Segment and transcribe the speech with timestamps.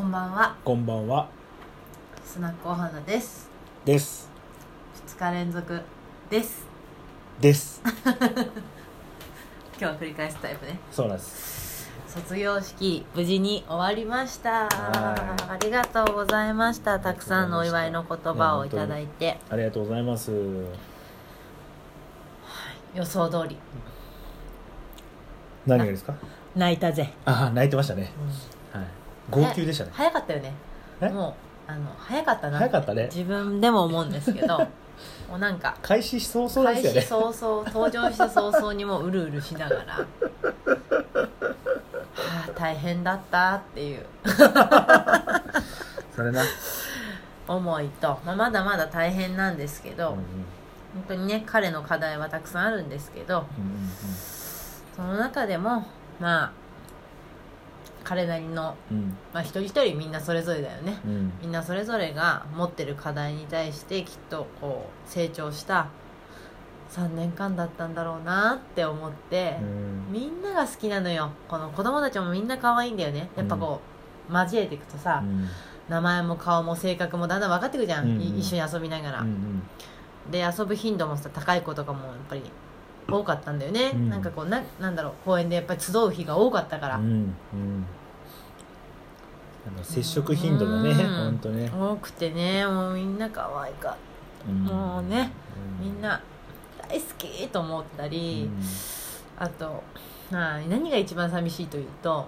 [0.00, 0.56] こんばんは。
[0.64, 1.28] こんばんは。
[2.24, 3.50] スナックお花です。
[3.84, 4.30] です。
[5.14, 5.78] 2日連続
[6.30, 6.64] です。
[7.38, 7.82] です。
[7.84, 7.92] 今
[9.78, 10.80] 日は繰り返すタイプね。
[10.90, 11.90] そうなんです。
[12.08, 14.62] 卒業式無事に終わりました。
[14.62, 14.70] はい。
[15.52, 16.98] ありがとうございました。
[16.98, 17.12] た。
[17.12, 19.36] くさんのお祝いの言葉をいただいて。
[19.50, 20.32] ありがとうございます。
[22.94, 23.58] 予想通り。
[25.66, 26.14] 何がですか？
[26.56, 28.10] 泣いたぜ、ああ泣いてましたね。
[28.74, 28.80] うん。
[28.80, 28.90] はい
[29.30, 29.90] 号泣でしたね。
[29.92, 30.52] 早かったよね。
[31.00, 31.08] え？
[31.08, 31.28] も
[31.68, 33.08] うあの早かったな早かったね。
[33.12, 34.58] 自分でも思うんですけど
[35.28, 37.00] もうなんか開始早々開ですよね。
[37.00, 40.06] 始早々登場した早々にもううるうるしながらは
[42.14, 44.04] あ大変だったっていう。
[46.14, 46.42] それな。
[47.48, 50.24] 思いと、まあ、まだまだ大変なんですけど、うんうん。
[50.94, 53.88] 本当にね彼の課題はたくさんあるんですけどうん。
[54.94, 55.86] その中でも
[56.20, 56.52] まあ
[58.10, 58.96] 彼なりの、うん。
[58.96, 60.98] うんまあ、一人一人みんなそれぞれだよね。
[61.04, 61.32] うん。
[61.42, 65.86] みんなそれぞれが持ってる課題に対してきっとこう成長した
[66.90, 70.12] 3年間だったんだろうなって思って、うん。
[70.12, 71.30] みんなが好きなのよ。
[71.46, 73.30] この子供たちもみんな可愛いんだよね。
[73.36, 73.80] やっぱこ
[74.28, 75.46] う、交えていくとさ、うん。
[75.88, 78.22] 名前も顔も性格もだんだん分かってくるじゃん、うんうん。
[78.22, 79.62] い一緒に遊びながら、うん。
[80.32, 82.42] で遊ぶ頻度もさ高い子とかもやっぱり
[83.08, 84.08] 多かったんだよね、うん。
[84.10, 85.12] なんかこうななんだろう。
[85.24, 87.04] 公園でやっぱり集う日が多かったから、うん。
[87.04, 87.86] うん
[89.66, 90.96] あの接触頻度がねうん。
[90.96, 91.70] 本当ね。
[91.70, 93.96] 多くてねもうみんな可愛かっ
[94.46, 94.52] た。
[94.52, 95.30] もうね
[95.80, 96.20] みんな
[96.88, 98.48] 大好きと思ったり、
[99.38, 99.82] あと
[100.30, 102.26] まあ何が一番寂しいというと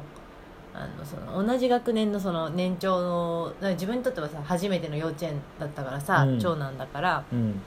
[0.74, 6.38] あのその同じ学年のその年長の自分にとってはさ初めての幼稚園だったからさ、うん。
[6.38, 7.60] 長男だからうん。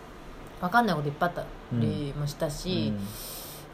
[0.62, 1.46] 分かんないこといっぱいあった
[1.80, 2.94] りもしたし、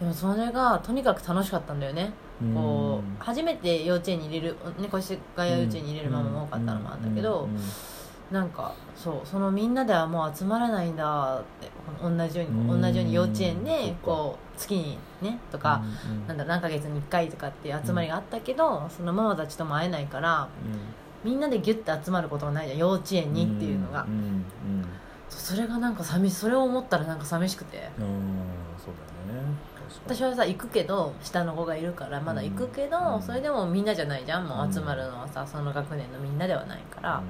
[0.02, 2.54] でもそれがとにかく楽しかったんだよね、うん。
[2.56, 7.58] こう初めて幼稚園に入れる猫越谷幼稚園に入れるママも多かったのもあるんだけど、うん
[8.32, 11.70] なんかそうそのみんなではもう集まらないんだって
[12.02, 12.82] 同じようにうん。
[12.82, 13.96] 同じように幼稚園でか。
[14.04, 20.48] こう月にねとか、うんなんだ何ヶ月に1回とかっていう集まりがあったけど、そのママたちとも会えないから
[21.26, 24.08] みんなでギュッて集まることがないじゃん幼稚園にっていうのが、
[25.30, 27.90] それがなんか寂しそれを思ったらなんか寂しくて。
[28.00, 28.12] うんうん
[28.78, 28.94] そう
[29.28, 29.46] だよね
[29.76, 33.22] 確かに私はさ行くけど下の子がいるからまだ行くけど、うん。
[33.22, 34.48] それでもみんなじゃないじゃん。
[34.48, 34.74] もううん。
[34.74, 37.24] 集まるのはさその学年のみんなではないから、は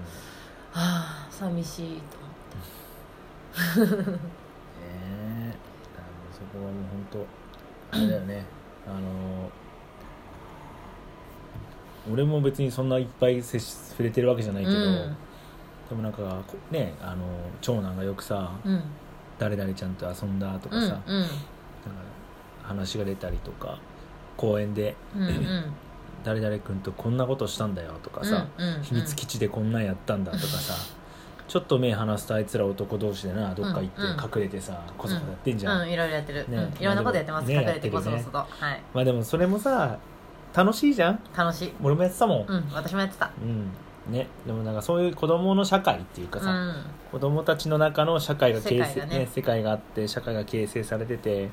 [0.73, 2.17] あ寂しいと
[3.77, 4.01] 思って。
[4.11, 4.17] ね
[4.81, 5.55] え。
[5.97, 7.25] あのそこはもう本
[7.91, 8.45] 当あれだよね。
[8.87, 9.51] あの
[12.11, 15.15] 俺も別にそんないっぱい接し触れてるわけじゃないけど、うん。
[15.89, 17.25] でもなんかこねあの
[17.59, 18.81] 長男がよくさうん。
[19.37, 21.29] 誰々ちゃんと遊んだとかうんさ、なんか
[22.63, 23.79] 話が出たりとか
[24.37, 25.29] 公園でうんうん。
[25.29, 25.73] う ん
[26.23, 28.83] 誰々君とこんなことしたんだよとかさ、うんうんうん。
[28.83, 30.75] 秘密基地でこんなんやったんだとかさ
[31.47, 34.17] ちょっと目離すとあいつら男同士でなどっか行ってうんうん。
[34.17, 35.89] 隠れてさこそこそやってんじゃん、うん。
[35.89, 36.57] いろいろやってる、ね。
[36.57, 36.81] うん。
[36.81, 38.81] いろんなことやってます、ね隠れてこそこそと、はい。
[38.93, 39.97] まあでもそれもさ
[40.53, 41.19] 楽しいじゃん。
[41.35, 41.73] 楽しい。
[41.81, 42.45] 俺もやってたもん。
[42.47, 42.69] うん。
[42.73, 43.31] 私もやってた。
[43.41, 44.13] うん。
[44.13, 44.27] ね。
[44.45, 46.75] でもなんかそういう子供の社会っていうかさ、うん。
[47.11, 49.19] 子供たちの中の社会が形成世界がね。
[49.19, 51.49] ね世界があって社会が形成されてて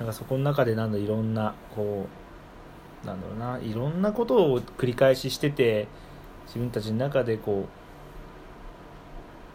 [0.00, 2.06] なんかそこの中でなんだいろんなこ
[3.04, 5.86] うなんだろうないろんなことを繰り返ししてて
[6.46, 7.66] 自分たちの中でこ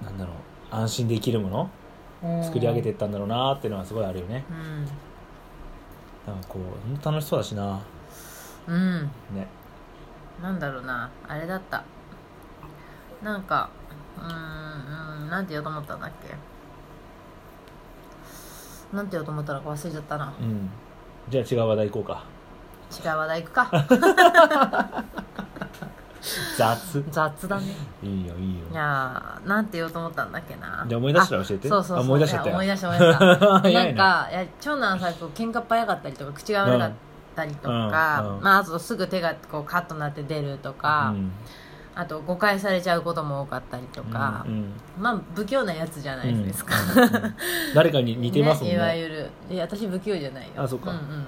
[0.02, 0.36] うなんだろう
[0.76, 1.50] 安心できるも
[2.22, 4.46] の作り上げていったんだろうなっていうのはすごいあるよね。
[4.50, 4.86] うん。
[6.34, 7.80] なんかこう本当楽しそうだしな。
[8.68, 9.04] うん。
[9.34, 9.48] ね。
[10.42, 11.84] なんだろうなあれだった。
[13.24, 13.70] なんか
[14.18, 16.34] うーんうんなんて言おうと思ったんだっけ？
[18.96, 20.34] なんて言おうと思ったのか忘れちゃったな。
[20.40, 20.70] うん。
[21.30, 22.24] じゃあ違う話題行こうか。
[23.04, 25.04] 違う話題行くか。
[26.58, 27.04] 雑。
[27.12, 27.66] 雑だね。
[28.02, 28.66] いいよいいよ。
[28.72, 30.86] いやーなんて言おうと思ったんだっけな。
[30.88, 31.68] じゃあ思い出したら教えて。
[31.68, 31.98] あそうそうそう。
[31.98, 32.52] あ思い出しちゃったよ。
[32.52, 33.60] や思い出した思い出した。
[33.60, 33.90] 早な。
[33.90, 36.92] いんなかいや長男さこう喧嘩っ早かったりとか口が悪かっ
[37.36, 38.38] たりとか、うん。
[38.38, 38.44] うん。
[38.44, 41.32] まあ、あとすぐ手がこうカッとなって出るとか、うん
[41.97, 47.36] あと誤解されちゃうことも多かったりとかう、んまあ不器用なやつじゃないですか、うん
[47.74, 48.76] 誰かに似てますもんね。
[48.78, 50.50] いわゆるいや私不器用じゃないよ。
[50.58, 50.92] あそっか。
[50.92, 51.26] んうん、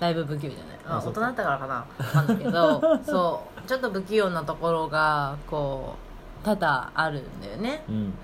[0.00, 1.74] だいぶ不器用じゃない、まあ、大人だったからかな。
[1.74, 3.68] わかんないけど そう。
[3.68, 5.96] ちょっと不器用なところがこ
[6.42, 7.84] う多々あるんだよね。
[7.88, 8.14] うん。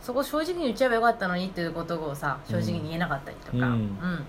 [0.00, 3.56] そこ正直に言っちゃえばよかったのにっていうことをさ正直に言えなかったりとか。
[3.58, 3.62] うん。
[3.62, 4.24] うん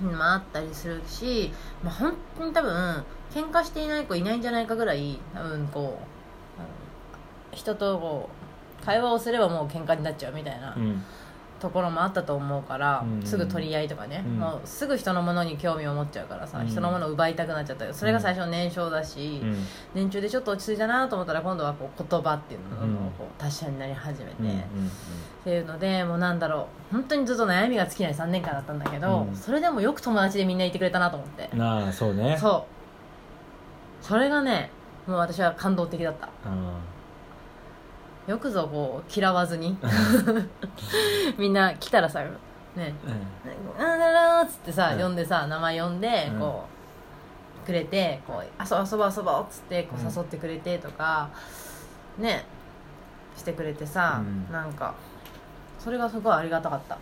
[0.00, 1.52] まああったりするし、
[1.82, 5.98] まあ、本当に多分喧嘩していない子いないんじゃないかぐらい多分こ
[7.52, 8.28] う人とこ
[8.82, 10.76] う会話をすればもう喧嘩になっちゃうみたいな。
[11.58, 13.26] ところもあったと思うから、うん。
[13.26, 14.38] すぐ取り合いとかね、うん。
[14.38, 16.66] もうすぐ人のものに興味を持っちゃうからさ、うん。
[16.66, 17.94] 人のものを奪いたくなっちゃったよ。
[17.94, 19.56] それが最初の年少だし、うん。
[19.94, 24.36] 年中でちょっと落ち着いたなと思ったら今度はこう言葉っていうのうんのこう達者になり始めて、っ
[25.44, 26.94] ていうのでもうなんだろう。
[26.94, 29.36] 本当にずっと悩みが尽きない3年間だったんだけど、うん。
[29.36, 32.36] それでもよく友達でみんないてくれたなと思って、うんああそうね。
[32.38, 32.66] そ
[34.02, 34.04] う。
[34.04, 34.70] それがね
[35.06, 36.28] もう私は感動的だった。
[36.48, 36.68] うん
[38.26, 39.76] よくぞこう嫌わずに。
[41.38, 42.24] みんな来たらさ
[42.74, 42.94] ね
[43.78, 45.00] 「なんだろう」っつってさ、うん。
[45.00, 46.40] 呼んでさ名前呼んでうん。
[46.40, 46.64] こ
[47.62, 50.14] う、くれてこう遊遊ぼう遊ぼうっつってこううん。
[50.14, 51.30] 誘ってくれてとか、
[52.18, 52.44] ね
[53.36, 54.52] してくれてさ、うん。
[54.52, 54.94] なんか
[55.78, 56.98] それがすごいありがたかった。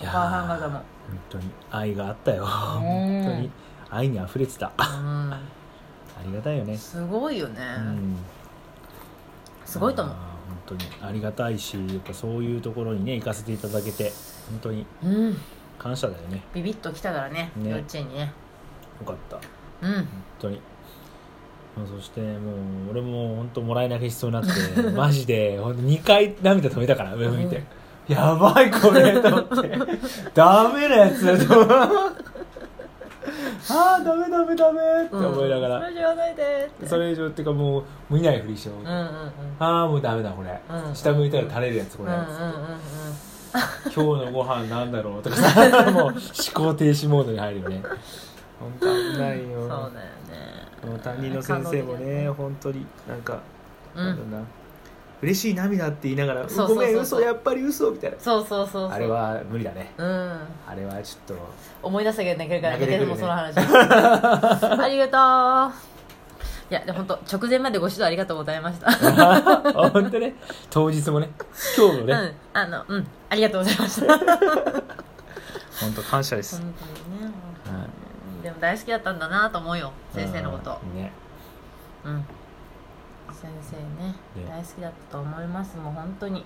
[0.00, 0.74] お母さん方も。
[0.74, 0.84] 本
[1.30, 2.44] 当に愛があったよ。
[2.44, 2.82] 本
[3.24, 3.50] 当に
[3.90, 4.72] 愛に溢れてた。
[4.76, 5.40] あ
[6.20, 6.28] うん。
[6.30, 6.76] りがたいよね。
[6.76, 8.16] すごいよね、うん
[9.68, 10.14] すごいと思う。
[10.14, 10.80] 本当に。
[11.02, 14.12] ありがたいしやっぱそういうところにね行かせていただけて
[14.50, 15.36] 本当にうん。
[15.78, 16.42] 感謝だよね。
[16.54, 17.70] ビビッと来たからねね。
[17.70, 18.32] 幼稚園にね。
[19.00, 19.36] よかった。
[19.86, 19.94] うん。
[19.94, 20.06] 本
[20.40, 20.60] 当に。
[21.76, 27.62] まあそしてもう俺も本当もらい泣きしそうになって マジで本当2回涙止めたから上向いて、
[28.08, 29.78] やばいこれと思って。
[30.34, 32.27] ダメなやつだと
[33.70, 35.82] ああダメダメダメって思いながら、うん。
[35.82, 36.86] それじゃ言わないでって。
[36.86, 39.06] それ以上っていうかもう見ないふりしよう、うんうんうん。
[39.58, 40.94] ああもうダメだこれ、うん。
[40.94, 42.54] 下向いたら垂れるやつこれ、うんうんうんうん。
[43.94, 46.12] 今日のご飯なんだろうとかさもう思
[46.54, 47.82] 考停止モードに入るよね。
[48.60, 49.60] 本当危ないよ。
[49.60, 50.98] そうだよね。
[51.02, 53.38] 担任の先生もね本当になんか、
[53.94, 54.04] うん。
[54.04, 54.46] なんだろうな
[55.20, 56.76] 嬉しい涙って言いながらそうそうそうそう。
[56.76, 58.16] ごめん嘘やっぱり嘘みたいな。
[58.20, 58.90] そうそうそうそう。
[58.90, 59.92] あれは無理だね。
[59.98, 60.06] うん。
[60.66, 61.38] あれはちょっ
[61.82, 63.56] 思い出したけど泣けるから泣けるねもうその話。
[63.58, 65.88] ありがとう。
[66.70, 68.92] いやで本当直前までご指導ありがとうございました。
[69.72, 70.34] と 本当ね。
[70.70, 71.30] 当日もね。
[71.76, 72.32] 今日もね、うん。
[72.52, 73.06] あのうん。
[73.30, 74.18] ありがとうございました。
[74.18, 74.28] 本
[75.80, 77.32] 本当感謝です、当にね。
[77.64, 77.86] は
[78.42, 79.92] でも大好きだったんだなと思うよ。
[80.14, 80.78] 先生のこと。
[80.94, 81.02] うん。
[81.02, 81.12] ね。
[82.04, 82.24] うん
[83.32, 84.48] 先生ねね。
[84.48, 85.76] 大好きだったと思います。
[85.76, 86.40] もう本当に、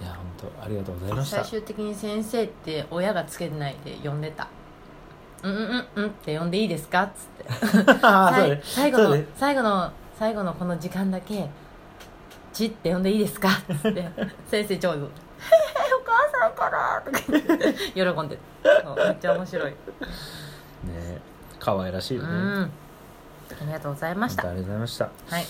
[0.00, 0.24] いや本
[0.58, 1.36] 当ありがとうございうん、ました。
[1.38, 4.48] 最終的に先生って親がつけないで呼んでた。
[5.42, 7.02] うんうんうんうんって呼んでいいですか？
[7.04, 7.44] っつって。
[8.48, 8.60] ね。
[8.64, 11.48] 最後の、最後の最後のこの時間だけ
[12.52, 13.48] 「ち」って呼んでいいですか？
[13.48, 14.08] っつって。
[14.48, 18.38] 先生ちょうど「へ えお母さんから」と か喜んで
[18.96, 19.70] めっちゃ面白い。
[19.70, 19.76] ね。
[21.60, 22.70] 可愛らしいうよね、ん
[23.60, 24.42] ありがとうございました。
[24.42, 25.10] ありがとうございました。
[25.28, 25.44] はい。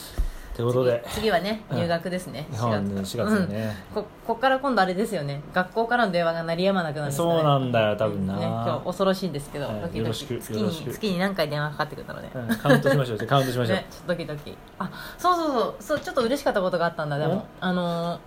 [0.58, 1.04] ということで。
[1.06, 3.16] 次次はねうん入学ですね、そうね4月。
[3.16, 5.40] だね、うん、ここっから今度あれですよね。
[5.54, 7.34] 学校からの電話が鳴りやまなくなるんですかね。
[7.34, 8.34] そうなんだよ多分な。
[8.34, 9.80] ね、今日恐ろしいんですけど、はい。
[9.82, 9.98] ドキドキ。
[10.00, 12.56] よろしく月に月に何回電話かかってくるんだろうん。
[12.56, 14.58] カウントしましょうカウントしましょう、 ね、ちょっとドキドキ。
[14.80, 15.74] あそうそうそう。
[15.80, 17.30] そうちょっと嬉しかったことがあったんだでうん。
[17.32, 18.18] もあのー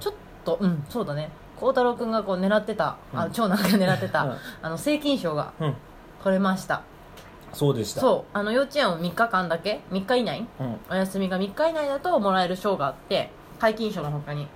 [0.00, 1.30] ちょっとうんそうだね。
[1.60, 3.30] 孝太郎君がこう狙ってた、あうん。
[3.30, 4.36] 長男が狙ってた、うん。
[4.62, 5.76] あの青金賞がうん。
[6.24, 6.82] 取れました
[7.56, 8.02] そうでした。
[8.02, 14.46] そうあの幼稚園を3日間だけ3日以内う、ん、お休みが3日以内だともらえる賞があって皆勤賞の他に。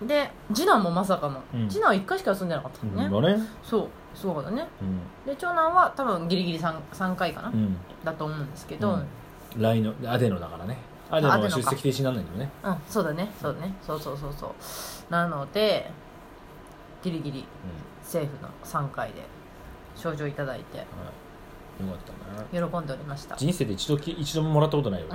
[0.00, 1.68] で次男もまさかの、うん。
[1.68, 3.48] 次男は1回しか休んでなかったうんのね、だね。
[3.62, 4.66] そうすごかったね。
[4.80, 5.00] うん。
[5.26, 7.76] で長男は多分ギリギリ 3, 3回かな、うん。
[8.02, 8.96] だと思うんですけど、う
[9.58, 9.60] ん。
[9.60, 10.78] ラインのアデノだからね。
[11.10, 12.50] アデノは出席停止になんないんだよね。
[12.64, 13.30] うん、そうだね。
[13.42, 13.74] そうだね。
[13.86, 15.12] そうそうそうそう。
[15.12, 15.90] なので
[17.02, 17.44] ギリギリ
[18.02, 19.22] 政府の3回で
[19.96, 20.64] 賞状いただいて。
[20.72, 20.86] うんはい、
[21.86, 23.36] よかったな喜んでおりました。
[23.36, 25.14] 人生で一度き一度ももらったことないよ、うん。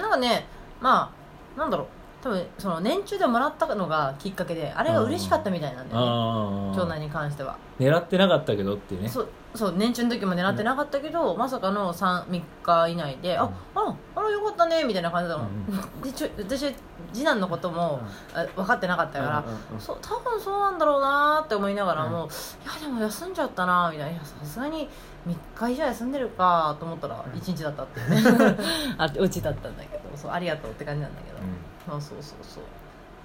[0.00, 0.46] なんかね
[0.80, 1.12] ま
[1.56, 1.86] あなんだろう。
[2.20, 6.06] 多分その年中でもらったのがきっかけであれが嬉しかったみたいなんだよね。
[6.08, 7.56] ああ長男に関しては。
[7.78, 9.08] 狙ってなかったけどっていうね。
[9.08, 13.50] そうそう年中の時も狙ってなかったけど、まさかの 3, 3日以内で、あうん。
[13.76, 16.02] ああらよかったねみたいな感じだもん、うん。
[16.02, 16.74] でちょ私
[17.12, 18.00] 次男のことも、
[18.34, 22.30] あ分かってなかったから、うんうんうんそう多分そうなんだろうなって思いながらも、うん。
[22.30, 22.32] い
[22.66, 24.24] やでも休んじゃったなみたいな。
[24.24, 24.88] さすがに
[25.28, 27.38] 3日以上休んでるかと思ったらうん。
[27.38, 28.56] 1日だったっていうね。
[28.98, 30.02] あうちだったんだけど。
[30.16, 31.38] そうありがとうって感じなんだけど、
[31.86, 32.64] そうそうそうそう。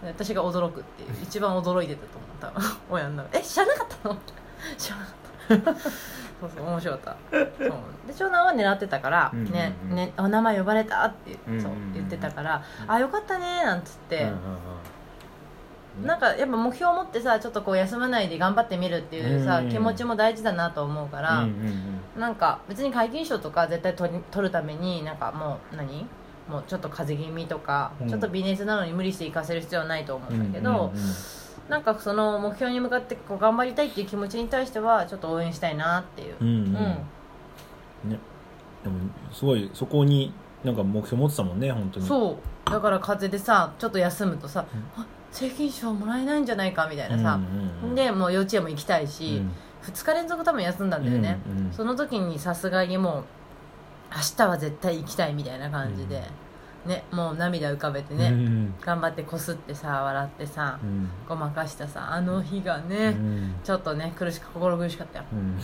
[0.03, 2.53] で私が驚くっていう一番驚いてたと思う。
[2.55, 4.17] 多分親のえ知らなかったの？
[4.77, 5.81] 知らなかった。
[6.41, 7.38] そうそう面白かった。
[7.39, 7.48] そう。
[8.07, 14.38] で長男は狙ってたから、ねねお名前呼ばれたってそう言ってたから、あよかったねなんつって、うんうんうん
[16.01, 19.69] なんかやっぱ目標を持ってさちょっとこう休まないで頑張ってみるっていうさ、うん。
[19.69, 21.57] 気持ちも大事だなと思うから、うんうん
[22.15, 22.19] うん。
[22.19, 26.07] なんか別に皆勤賞とか絶対取り取るためになんかもう何？
[26.50, 28.09] もうちょっと風邪気味とか、うん。
[28.09, 30.89] ちょっと微熱なのに無理して行かせる必要はないと思うんだけど、うんうんうん。
[31.69, 36.55] なんかその目標に向かってこう頑張りたいっていう気持ちに対してはちょっと応援したいなっていう、うんうん。
[36.55, 36.59] う
[38.07, 38.12] ん。
[38.12, 38.19] ね、
[38.83, 39.00] でも
[39.31, 40.33] すごいそこに
[40.63, 42.07] なんか目標持ってたもんね本当に。
[42.07, 42.31] そ
[42.67, 42.69] う。
[42.69, 44.65] だから風邪でさちょっと休むとさ、
[44.97, 47.95] うんあ正金賞もらえないんじゃないかみたいなさ、うんうんうん。
[47.95, 49.41] でもう幼稚園も行きたいし、
[49.83, 53.23] 2日連続多分休んだんだよね、うんうんその時にさすがにもう
[54.15, 56.21] 明日は絶対行きたいみたいな感じで、
[56.85, 58.75] ねもう涙浮かべてね、うん。
[58.81, 61.09] 頑張ってこすってさ笑ってさうん。
[61.27, 63.55] ごまかしたさあの日がね、うん。
[63.63, 65.25] ちょっとね苦しく心苦しかったよ。
[65.33, 65.57] うん。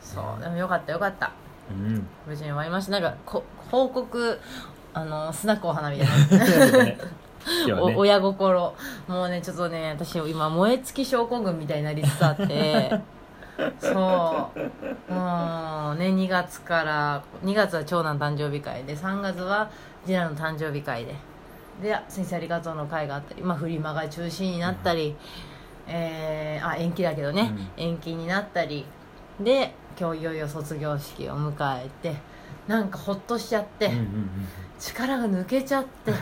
[0.00, 1.32] そうでもよかったよかった。
[1.70, 2.06] うん。
[2.26, 2.92] 無事に終わりました。
[2.92, 4.40] なんかこ報告
[4.94, 6.84] あのスナックお花みたいな。
[6.84, 6.98] ね。
[7.64, 7.94] 今日はね。
[7.96, 8.74] お親心。
[9.08, 13.00] もうねちょっとね私今燃え尽き症候群みたいになりつつあって。
[13.80, 15.12] そう。
[15.12, 19.70] もうね2月から2月は長男誕生日会で3月は
[20.04, 21.14] 次男の誕生日会で。
[21.82, 25.16] で先生ありがとうの会があったり、まあ、フリマが中止になったり、
[25.88, 28.84] えーあ延期だけどね、延期になったり。
[29.40, 32.14] で今日いよいよ卒業式を迎えて
[32.66, 34.30] なんかほっとしちゃって、うんうんうん
[34.82, 36.12] 力が抜けちゃって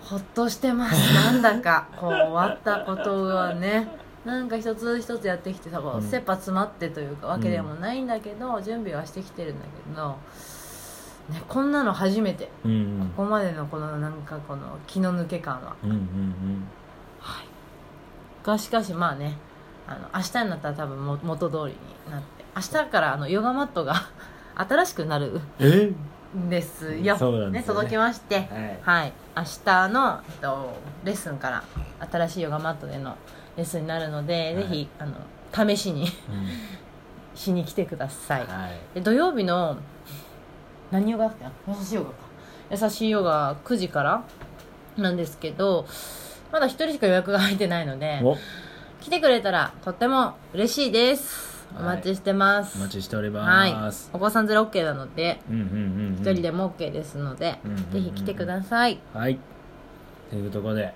[0.00, 0.94] ほっとしてます。
[1.12, 3.88] なんだかこう終わったことがね。
[4.24, 6.02] なんか一つ一つやってきてさこううん。
[6.02, 10.16] 切羽詰まってというかわけでもないんだけど、準備はしてきてるんだけど、
[11.30, 12.48] ね、こんなの初めて。
[12.64, 13.12] うんうん。
[13.16, 15.74] ここまでのこのなんかこの気の抜け感は。
[15.82, 16.68] うんうん。
[17.18, 17.46] はい。
[18.44, 19.36] がしかしまあね
[19.86, 23.94] あの明日になったら多分も元通りになって明日からあのヨガマットが
[24.56, 25.92] 新しくなるえ？
[26.36, 27.78] んですよそうなんですよね。
[27.78, 28.36] 届きまして。
[28.36, 28.46] はい。
[28.82, 29.12] はい。
[29.36, 30.72] 明日の、えっと、
[31.04, 31.64] レッスンから
[32.10, 33.16] 新しいヨガマットでの
[33.56, 34.62] レッスンになるので、はい。
[34.62, 35.14] ぜひあの
[35.74, 36.08] 試しにうん。
[37.34, 38.94] しに来てください、はい。
[38.94, 39.76] で土曜日の
[40.90, 42.14] 何ヨガだっけな優しいヨガか。
[42.70, 44.24] 優しいヨガ9時から
[44.96, 45.86] なんですけど
[46.50, 48.36] まだ1人しか予約が入ってないのでお。
[49.00, 53.72] 来てくれたらとっても嬉しいですお待ちしてます、お待ちしておりはい。
[53.74, 56.22] ますお子さん連れ OK なのでうんうんうんうん。
[56.22, 58.98] 1人でも OK ですので、うんうんうんぜひ来てください。
[59.14, 59.38] はい。
[60.30, 60.94] というところで。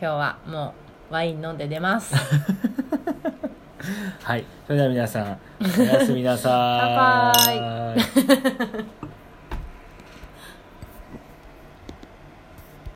[0.00, 0.74] 今日はも
[1.10, 2.14] うワイン飲んで出ます。
[4.22, 4.44] はい。
[4.66, 8.97] それでは皆さんおやすみなさバイバーい